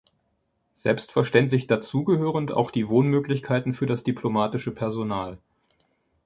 [0.73, 5.37] Selbstverständlich dazu gehörend auch die Wohnmöglichkeiten für das diplomatische Personal.